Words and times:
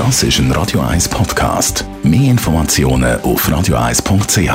Das 0.00 0.22
ist 0.22 0.38
ein 0.38 0.50
Radio 0.52 0.80
1 0.80 1.10
Podcast. 1.10 1.84
Mehr 2.02 2.30
Informationen 2.30 3.20
auf 3.20 3.46
radio1.ch. 3.46 4.48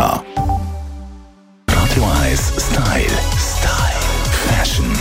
Radio 1.70 2.04
1 2.24 2.54
Style. 2.58 3.06
Style. 3.38 4.02
Fashion. 4.48 4.92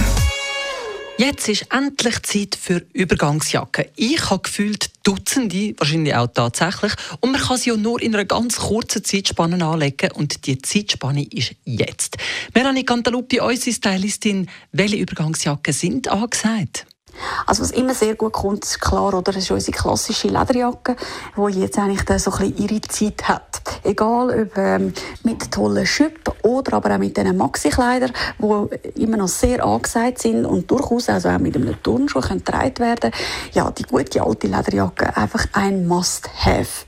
Jetzt 1.16 1.48
ist 1.48 1.66
endlich 1.72 2.22
Zeit 2.24 2.58
für 2.60 2.84
Übergangsjacken. 2.92 3.86
Ich 3.96 4.28
habe 4.28 4.42
gefühlt 4.42 4.90
Dutzende, 5.02 5.74
wahrscheinlich 5.78 6.14
auch 6.14 6.26
tatsächlich. 6.26 6.92
Und 7.20 7.32
man 7.32 7.40
kann 7.40 7.56
sie 7.56 7.70
ja 7.70 7.76
nur 7.78 8.02
in 8.02 8.14
einer 8.14 8.26
ganz 8.26 8.58
kurzen 8.58 9.02
Zeitspanne 9.02 9.64
anlegen. 9.64 10.10
Und 10.12 10.46
die 10.46 10.58
Zeitspanne 10.58 11.24
ist 11.24 11.54
jetzt. 11.64 12.18
Melanie 12.54 12.84
Cantaluppi, 12.84 13.40
unsere 13.40 13.74
Stylistin, 13.74 14.50
welche 14.72 14.96
Übergangsjacken 14.96 15.72
sind 15.72 16.08
angesagt? 16.08 16.84
Also 17.46 17.62
was 17.62 17.70
immer 17.70 17.94
sehr 17.94 18.14
gut 18.14 18.32
kommt, 18.32 18.64
ist 18.64 18.80
klar, 18.80 19.14
oder, 19.14 19.36
ist 19.36 19.50
unsere 19.50 19.76
klassische 19.76 20.28
Lederjacke, 20.28 20.96
die 21.36 21.60
jetzt 21.60 21.78
eigentlich 21.78 22.20
so 22.20 22.30
ein 22.32 22.38
bisschen 22.38 22.56
ihre 22.56 22.80
Zeit 22.82 23.28
hat. 23.28 23.62
Egal 23.82 24.42
ob 24.42 24.58
ähm, 24.58 24.92
mit 25.22 25.50
tollen 25.50 25.86
Schüppen 25.86 26.34
oder 26.42 26.74
aber 26.74 26.94
auch 26.94 26.98
mit 26.98 27.16
diesen 27.16 27.36
Maxi-Kleidern, 27.36 28.12
die 28.38 29.02
immer 29.02 29.16
noch 29.16 29.28
sehr 29.28 29.64
angesagt 29.64 30.20
sind 30.20 30.44
und 30.44 30.70
durchaus 30.70 31.08
also 31.08 31.30
auch 31.30 31.38
mit 31.38 31.56
einem 31.56 31.82
Turnschuh 31.82 32.20
getragen 32.20 32.78
werden 32.78 33.10
Ja, 33.52 33.70
die 33.70 33.84
gute 33.84 34.22
alte 34.22 34.46
Lederjacke 34.46 35.16
einfach 35.16 35.46
ein 35.52 35.86
Must-Have. 35.86 36.86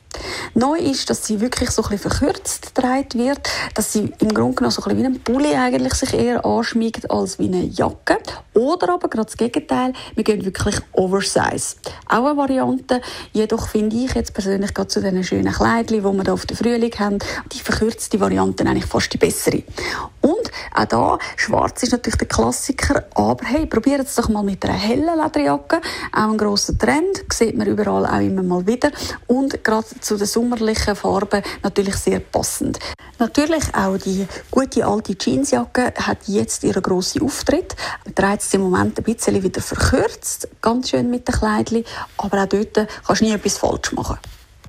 Neu 0.56 0.78
ist, 0.78 1.10
dass 1.10 1.26
sie 1.26 1.42
wirklich 1.42 1.70
so 1.70 1.84
ein 1.84 1.98
verkürzt 1.98 2.74
getragen 2.74 3.18
wird, 3.18 3.46
dass 3.74 3.92
sie 3.92 4.10
im 4.20 4.32
Grunde 4.32 4.54
genommen 4.54 4.70
so 4.70 4.82
ein 4.84 4.96
wie 4.96 5.04
ein 5.04 5.20
Pulli 5.20 5.54
eigentlich 5.54 5.92
sich 5.92 6.14
eher 6.14 6.46
anschmiegt 6.46 7.10
als 7.10 7.38
wie 7.38 7.48
eine 7.48 7.64
Jacke. 7.64 8.16
Oder 8.54 8.94
aber 8.94 9.08
gerade 9.08 9.26
das 9.26 9.36
Gegenteil, 9.36 9.92
wir 10.14 10.24
gehen 10.24 10.42
wirklich 10.46 10.76
Oversize. 10.92 11.76
Auch 12.08 12.24
eine 12.24 12.38
Variante, 12.38 13.02
jedoch 13.34 13.68
finde 13.68 13.96
ich 13.96 14.14
jetzt 14.14 14.32
persönlich 14.32 14.72
gerade 14.72 14.88
zu 14.88 15.02
diesen 15.02 15.24
schönen 15.24 15.52
Kleidchen, 15.52 15.98
die 15.98 16.02
wir 16.02 16.22
hier 16.22 16.32
auf 16.32 16.46
der 16.46 16.56
Frühling 16.56 16.94
haben, 16.98 17.18
die 17.52 17.60
verkürzte 17.60 18.18
Variante 18.18 18.64
eigentlich 18.64 18.86
fast 18.86 19.12
die 19.12 19.18
bessere. 19.18 19.62
Und 20.22 20.45
auch 20.76 20.84
da, 20.84 21.18
schwarz 21.36 21.82
ist 21.82 21.92
natürlich 21.92 22.18
der 22.18 22.28
Klassiker, 22.28 23.04
aber 23.14 23.44
hey, 23.44 23.66
probiert 23.66 24.06
es 24.06 24.14
doch 24.14 24.28
mal 24.28 24.42
mit 24.42 24.64
einer 24.64 24.74
hellen 24.74 25.18
Lederjacke. 25.22 25.80
Auch 26.12 26.30
ein 26.30 26.36
grosser 26.36 26.76
Trend, 26.76 27.24
sieht 27.32 27.56
man 27.56 27.66
überall 27.66 28.06
auch 28.06 28.20
immer 28.20 28.42
mal 28.42 28.66
wieder. 28.66 28.90
Und 29.26 29.62
gerade 29.64 29.86
zu 30.00 30.16
den 30.16 30.26
sommerlichen 30.26 30.96
Farben 30.96 31.42
natürlich 31.62 31.96
sehr 31.96 32.20
passend. 32.20 32.78
Natürlich 33.18 33.74
auch 33.74 33.96
die 33.96 34.26
gute 34.50 34.86
alte 34.86 35.16
Jeansjacke 35.18 35.94
hat 35.96 36.18
jetzt 36.26 36.62
ihren 36.64 36.82
grossen 36.82 37.22
Auftritt. 37.22 37.74
Man 38.04 38.14
trägt 38.14 38.42
es 38.42 38.54
im 38.54 38.62
Moment 38.62 38.98
ein 38.98 39.04
bisschen 39.04 39.42
wieder 39.42 39.62
verkürzt, 39.62 40.48
ganz 40.60 40.90
schön 40.90 41.10
mit 41.10 41.26
den 41.26 41.34
Kleidchen, 41.34 41.84
aber 42.18 42.42
auch 42.42 42.46
dort 42.46 42.74
kannst 43.06 43.22
du 43.22 43.24
nie 43.24 43.32
etwas 43.32 43.58
falsch 43.58 43.92
machen. 43.92 44.18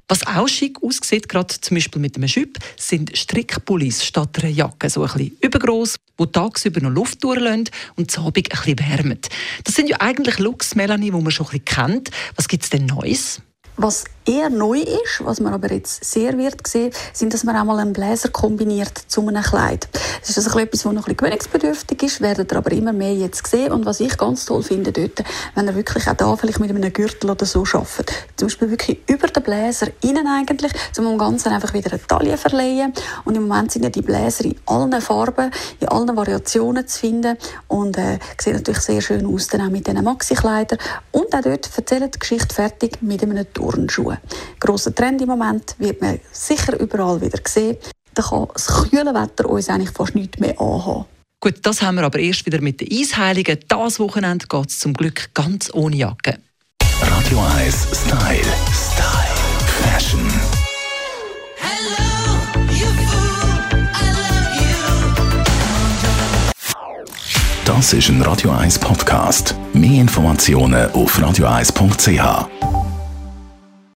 Was 0.10 0.26
auch 0.26 0.48
schick 0.48 0.82
aussieht, 0.82 1.28
gerade 1.28 1.54
zum 1.60 1.76
Beispiel 1.76 2.02
mit 2.02 2.16
einem 2.16 2.30
Schüpp, 2.30 2.58
sind 2.78 3.18
Strickpullis 3.18 4.06
statt 4.06 4.42
einer 4.42 4.50
Jacke. 4.50 4.90
So 4.90 5.04
ein 5.04 5.12
bisschen 5.12 5.38
übergross, 5.42 5.98
die 6.18 6.26
tagsüber 6.28 6.80
noch 6.80 6.92
Luft 6.92 7.24
durchlassen 7.24 7.70
und 7.98 8.10
zu 8.10 8.22
Abend 8.22 8.38
ein 8.38 8.44
bisschen 8.44 8.80
wärmen. 8.80 9.20
Das 9.66 9.76
sind 9.76 9.90
ja 9.90 9.98
eigentlich 10.00 10.40
Looks, 10.40 10.76
Melanie, 10.76 11.12
die 11.12 11.12
man 11.12 11.30
schon 11.32 11.48
ein 11.48 11.60
bisschen 11.60 11.66
kennt. 11.66 12.12
Was 12.38 12.48
gibt 12.48 12.64
es 12.64 12.70
denn 12.70 12.86
Neues? 12.86 13.42
Was 13.80 14.06
eher 14.26 14.50
neu 14.50 14.80
ist, 14.80 15.24
was 15.24 15.40
man 15.40 15.54
aber 15.54 15.72
jetzt 15.72 16.04
sehr 16.04 16.38
wird 16.38 16.66
sehen, 16.68 16.92
sind, 17.14 17.34
dass 17.34 17.44
man 17.44 17.56
auch 17.56 17.64
mal 17.64 17.80
einen 17.80 17.94
Bläser 17.94 18.30
kombiniert 18.30 18.98
zu 19.08 19.22
einem 19.22 19.44
Kleid. 19.44 19.88
Das 20.20 20.30
ist 20.30 20.38
also 20.38 20.60
etwas, 20.60 20.86
was 20.86 20.94
noch 20.94 21.08
ein 21.08 21.16
bisschen 21.16 21.18
gewöhnungsbedürftig 21.18 22.04
ist, 22.04 22.22
werdet 22.22 22.52
ihr 22.52 22.58
aber 22.58 22.72
immer 22.72 22.92
mehr 22.92 23.14
jetzt 23.14 23.46
sehen. 23.48 23.72
Und 23.72 23.86
was 23.86 24.00
ich 24.00 24.18
ganz 24.18 24.46
toll 24.46 24.64
finde 24.64 24.92
dort, 24.92 25.24
wenn 25.56 25.68
ihr 25.68 25.76
wirklich 25.76 26.08
auch 26.10 26.16
da 26.16 26.36
vielleicht 26.36 26.60
mit 26.60 26.72
einem 26.72 26.92
Gürtel 26.92 27.30
oder 27.30 27.46
so 27.46 27.64
arbeitet. 27.72 28.12
Zum 28.36 28.48
Beispiel 28.48 28.72
wirklich 28.72 29.00
über 29.08 29.28
den 29.28 29.44
Bläser 29.44 29.88
innen 30.02 30.28
eigentlich, 30.28 30.72
um 30.98 31.06
dem 31.06 31.18
Ganzen 31.18 31.54
einfach 31.54 31.74
wieder 31.74 31.92
eine 31.92 32.06
Taille 32.06 32.38
verleihen. 32.38 32.94
Und 33.26 33.36
im 33.36 33.48
Moment 33.48 33.72
sind 33.72 33.84
ja 33.84 33.90
die 33.90 34.02
Bläser 34.02 34.46
in 34.46 34.56
allen 34.66 35.00
Farben, 35.02 35.52
in 35.80 35.88
allen 35.88 36.16
Variationen 36.16 36.88
zu 36.88 37.00
finden 37.00 37.38
und 37.68 37.98
äh, 37.98 38.18
sieht 38.40 38.56
natürlich 38.56 38.82
sehr 38.82 39.02
schön 39.02 39.26
aus, 39.26 39.48
dann 39.48 39.62
auch 39.62 39.70
mit 39.70 39.88
diesen 39.88 40.04
Maxi-Kleidern. 40.04 40.80
Und 41.12 41.34
auch 41.34 41.42
dort 41.42 41.70
erzählt 41.78 42.16
die 42.16 42.20
Geschichte 42.20 42.54
fertig 42.54 43.02
mit 43.02 43.24
einem 43.24 43.46
Tour. 43.54 43.67
Turnschuhe. 43.72 44.20
Grosser 44.60 44.94
Trend 44.94 45.22
im 45.22 45.30
Moment, 45.30 45.76
wird 45.78 46.02
man 46.02 46.20
sicher 46.32 46.80
überall 46.80 47.22
wieder 47.22 47.40
sehen. 47.46 47.78
Da 48.14 48.24
kann 48.24 48.48
das 48.54 48.68
kühle 48.68 49.14
Wetter 49.14 49.50
uns 49.50 49.70
eigentlich 49.70 49.92
fast 49.92 50.16
nichts 50.16 50.40
mehr 50.40 50.60
anhaben. 50.60 51.06
Gut, 51.40 51.56
das 51.62 51.82
haben 51.82 51.96
wir 51.96 52.04
aber 52.04 52.20
erst 52.20 52.46
wieder 52.48 52.62
mit 52.62 52.82
den 52.82 52.90
Eisheiligen. 52.92 53.60
Das 53.68 54.00
Wochenende 54.00 54.48
geht 54.48 54.70
es 54.70 54.80
zum 54.80 54.94
Glück 54.94 55.30
ganz 55.36 55.70
ohne 55.72 55.96
Jacke. 55.96 56.40
Radio 57.00 57.40
1 57.58 57.88
Style. 57.94 58.42
Style. 58.74 59.28
Fashion. 59.84 60.32
Das 67.66 67.94
ist 67.94 68.10
ein 68.10 68.22
Radio 68.22 68.52
1 68.52 68.80
Podcast. 68.80 69.54
Mehr 69.74 70.02
Informationen 70.02 70.90
auf 70.92 71.20
radio1.ch. 71.20 72.67